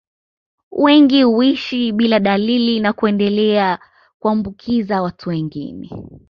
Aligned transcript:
Wengi 0.71 1.23
huishi 1.23 1.91
bila 1.91 2.19
dalili 2.19 2.79
na 2.79 2.93
kuendelea 2.93 3.79
kuambukiza 4.19 5.01
watu 5.01 5.29
wengine 5.29 5.89